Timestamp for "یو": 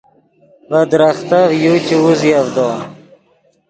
1.63-1.75